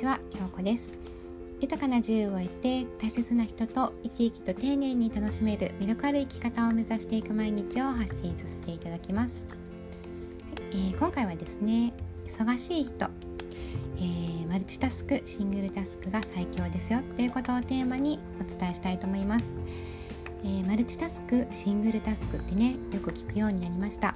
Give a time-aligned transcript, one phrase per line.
[0.00, 0.98] ちは、京子です。
[1.60, 9.46] 豊かな自由を得て大切な人と生き生きと丁寧に楽しめる魅力ある生き方を目指していく毎日を発信させていただきます、
[10.70, 11.92] えー、今回はですね
[12.24, 13.10] 忙しい人、
[13.98, 19.58] えー、マルチタスクシングルタスクが最強ですよということをテーマにお伝えしたいと思います、
[20.44, 24.14] えー、マルチタスクシングルタスクってねよく聞くようになりました。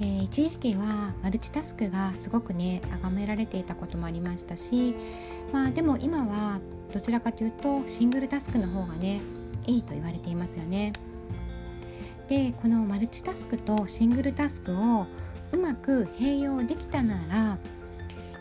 [0.00, 4.94] えー、一時期はマルチタスクがすごくね崇められていたこともありましたし、
[5.52, 6.60] まあ、でも今は
[6.92, 9.20] どちらかというとシングルタスクの方がね
[9.66, 10.92] いいと言われていますよね。
[12.28, 15.06] でこのマルチタスクとシングルタスクを
[15.50, 17.58] うまく併用できたなら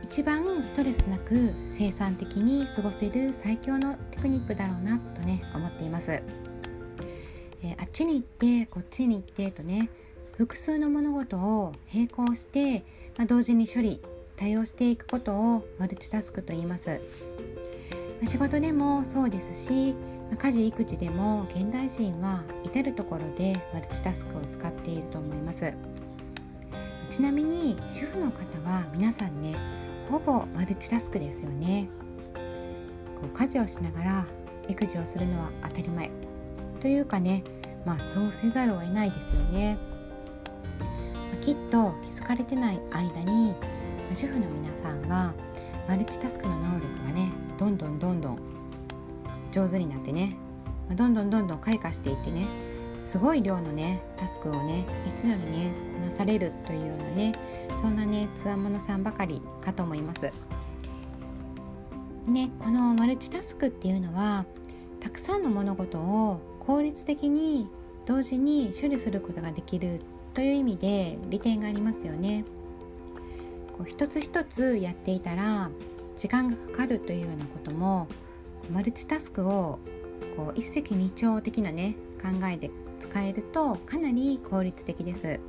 [0.04, 6.12] 一番ストレスなく生産的に過ごせる最強のテクニックだろうなとね思っています。
[7.64, 9.90] えー、あっちに行ってこっちに行ってとね
[10.38, 12.86] 複数の物事を並行して、
[13.18, 14.04] まあ、同時に処理
[14.36, 17.02] 対応していくことをマルチタスクと言います、
[18.20, 19.96] まあ、仕事でもそうですし、
[20.30, 25.76] まあ、家事育児でも現代人は至る所でマルチタスクを使っていると思います。
[27.10, 29.56] ちなみに主婦の方は皆さんね
[30.12, 31.90] ほぼマルチタスクですよね。
[33.20, 34.26] こう家事をしながら
[34.68, 36.12] 育児をするのは当たり前。
[36.80, 37.44] というかね
[37.88, 39.80] まあそうせざるを得ないですよね。
[41.48, 43.56] きっと気づかれてない間に
[44.12, 45.34] 主婦の皆さんは
[45.88, 48.40] マルチタスクの能力がねどんどんどんどん
[49.50, 50.36] 上手になってね
[50.94, 52.46] どんどんどんどん開花していってね
[53.00, 57.34] すごい量のねタスクをね一度にねこなされるというようなね
[57.82, 60.30] そんなねつわものさんばかりかと思います。
[62.30, 64.46] ねこのマルチタスクっていうのは
[65.00, 67.70] たくさんの物事を効率的に
[68.06, 70.02] 同時に処理することができる
[70.38, 72.46] という意味で利点がありますよね。
[73.76, 75.72] こう一つ一つやっていたら
[76.16, 78.08] 時間がかかるというようなことも
[78.72, 79.80] マルチタスクを
[80.36, 82.70] こう一石二鳥的なね考えで
[83.00, 85.40] 使えるとかなり効率的です。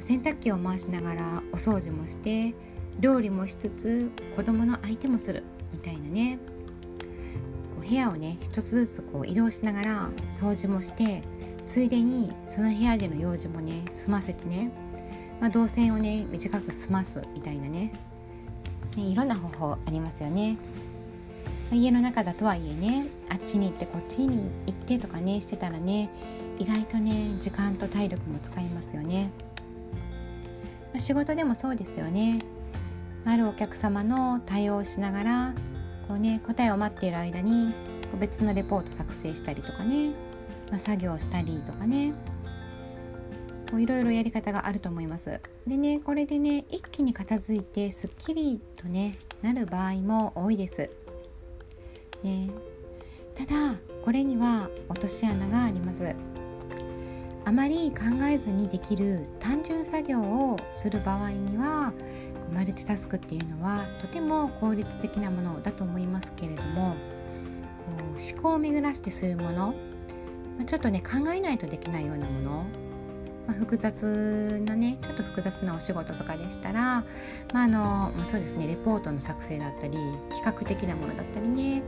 [0.00, 2.54] 洗濯機を回しながらお掃除もして
[2.98, 6.38] 料理もしつつ子供の相手もするみたいなね
[7.74, 11.22] こう部屋をね一つずつこう移動しながら掃除もして
[11.70, 14.72] ついでにその部屋での用事もね済ませてね、
[15.40, 17.92] まあ、動線をね短く済ますみたいなね。
[18.96, 20.54] ねいろんな方法ありますよね、
[21.70, 26.10] まあ、家の中だとはいえねあっちに行ってこっちに行ってとかねしてたらね
[26.58, 29.30] 意外とね時間と体力も使いますよね、
[30.92, 32.40] まあ、仕事でもそうですよね。
[33.24, 35.54] あるお客様の対応をしながら
[36.08, 37.72] こうね答えを待っている間に
[38.18, 40.29] 別のレポート作成したりとかね。
[40.70, 42.14] まあ、作業したりとかね。
[43.78, 45.40] いろいろやり方があると思います。
[45.66, 50.90] でねこれでね一気に片付いてすっきりとねなる場合も多いです。
[52.24, 52.50] ね。
[53.34, 56.16] ただこれには落とし穴があります。
[57.44, 61.92] あまり考えずにできる単純作業をする場合には
[62.54, 66.94] マルチタスクっていうのはとても効率的なものだと思いますけれども
[67.86, 69.74] こう思考を巡らしてするもの
[70.60, 72.66] まあ、ちょっとね考えないとできないようなもの、
[73.46, 77.02] まあ、複雑なねちょっと複雑なお仕事とかでしたら、
[77.54, 79.96] まあのまあ、そうですねレポートの作成だったり
[80.30, 81.82] 企画的なものだったりね、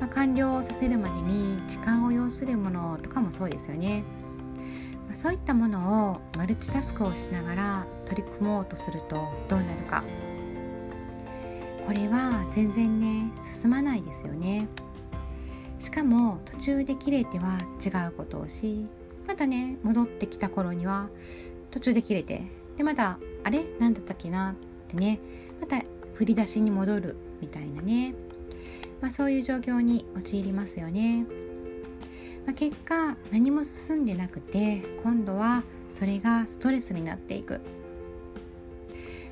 [0.00, 4.02] まあ、完了させるまでに時間を要するものとかもそうですよね。
[5.08, 10.02] ま、そういったものをマルチタスクをしながら取り組もうとするとどうなるか
[11.86, 14.66] これは全然ね進まないですよね。
[15.78, 18.86] しかも途中で切れては違うことをし
[19.26, 21.10] またね戻ってきた頃には
[21.70, 22.42] 途中で切れて
[22.76, 23.64] でまたあれ？
[23.78, 24.52] 何だったっけな？
[24.52, 24.54] っ
[24.88, 25.20] てね
[25.60, 25.80] また
[26.14, 28.14] 振り出しに戻るみたいなね、
[29.00, 31.24] まあ、そういう状況に陥りますよね、
[32.44, 37.60] まあ、結果何も進んでなくて今度はそれがストレスになっていく、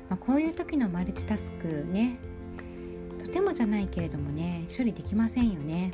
[0.09, 2.19] まあ、こういう時のマルチタスクね
[3.17, 5.91] とてもじゃないけれどもね処理できませんよね。